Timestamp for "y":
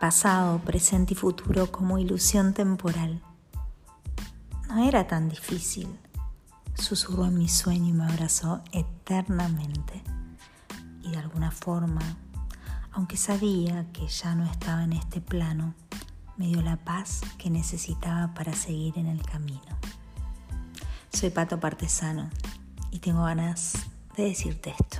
1.12-1.16, 7.90-7.92, 11.02-11.10, 22.90-23.00